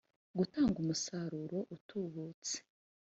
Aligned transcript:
gutanga 0.37 0.75
umusaruro 0.83 1.59
utubutse 1.75 2.55